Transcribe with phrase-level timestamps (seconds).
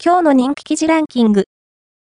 [0.00, 1.46] 今日の人気記事ランキング。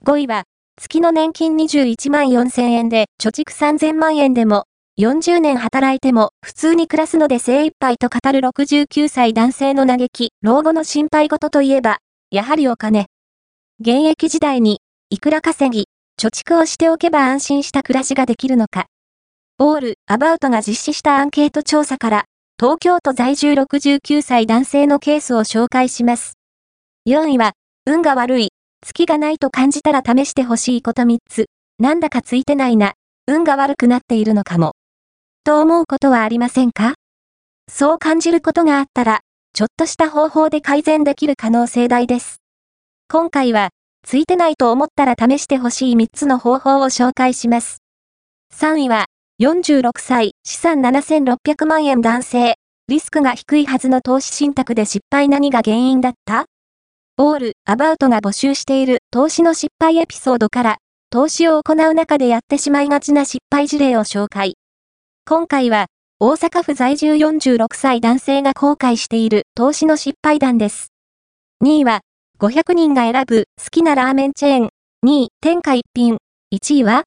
[0.06, 0.44] 5位は、
[0.80, 4.66] 月の年金21万4000円で貯蓄3000万円でも、
[5.00, 11.98] 40年働いても普通に暮らすので精一杯と語る69歳男性の嘆き、老後の心配事といえば、
[12.30, 13.08] やはりお金。
[13.80, 15.86] 現役時代に、いくら稼ぎ、
[16.22, 18.86] 貯蓄をしておけば安心した暮らしができるのか。
[19.58, 22.26] オール、アバウトが実施したアンケート調査から、
[22.60, 26.34] 東京都在住69歳男性のケースを紹介します。
[27.10, 27.54] 4位は、
[27.94, 28.52] 運が悪い。
[28.82, 31.48] 月がないと感じたら試してほしいこと3つ。
[31.78, 32.94] なんだかついてないな。
[33.28, 34.76] 運が悪くなっているのかも。
[35.44, 36.94] と思うことはありませんか？
[37.68, 39.20] そう感じることがあったら、
[39.52, 42.38] ちょっとした方法で改善できる可能性大です。
[43.10, 43.72] 今回は、
[44.08, 47.80] ついてないと思ったら試してほしい3つの方法を紹介します。
[48.56, 49.08] 3位は、
[49.42, 52.56] 46歳、資産7600万円男性。
[52.88, 56.46] リスクが低いはずの投資信託で失敗何が原因だった？
[57.24, 60.78] オール、アバウトが募集している投資の失敗エピソードから、
[61.12, 64.56] 投資を行う中でやってしまいがちな失敗事例を紹介。
[65.28, 65.86] 今回は、
[66.20, 70.88] 大阪府在住46歳男性が後悔している投資の失敗談です。
[71.64, 72.00] 2位は、
[72.40, 74.70] 500人が選ぶ好きなラーメンチェーン。
[75.06, 76.18] 2位、天下一品。
[76.52, 77.04] 1位は、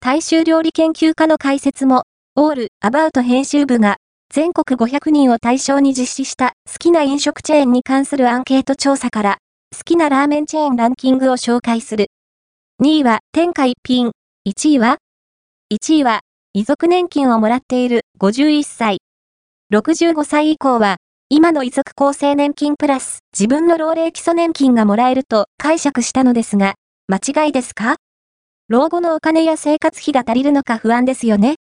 [0.00, 2.02] 大衆料理研究家の解説も、
[2.34, 3.98] オール、アバウト編集部が
[4.32, 9.38] 全国500人を対象に実施した好きな飲食チェーンに関するアンケート調査から、
[9.74, 12.08] 好きなラーメンチェーンランキングを紹介する。
[12.82, 14.12] 2位は天下一品。
[14.46, 14.98] 1位は
[15.72, 16.20] ?1 位は、
[16.52, 18.98] 遺族年金をもらっている51歳。
[19.72, 20.96] 65歳以降は、
[21.28, 26.74] 今の遺族厚生年金プラス自分の老齢基礎年金がもらえると解釈したのですが、
[27.08, 27.96] 間違いですか？
[28.68, 31.56] 老後のお金や生活費が足りるのか不安ですよね。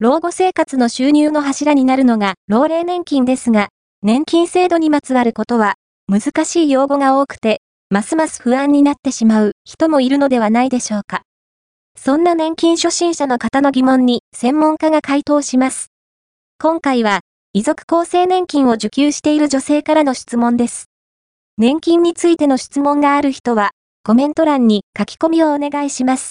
[0.00, 3.68] 老後生活の収入の柱になるのが老齢年金ですが、
[4.00, 5.74] 年金制度にまつわることは
[6.08, 11.22] 難しい用語が多くて、ますます不安になってしまう人もいるのではないでしょうか。
[11.96, 15.88] そんな年金初心者の方の疑問に専門家が回答します。
[16.62, 17.22] 今回は、
[17.52, 20.84] 遺族厚生年金を受給している女性からの質問です。
[21.56, 23.72] 年金についての質問がある人は、
[24.04, 26.26] コメント欄に書き込みをお願いします。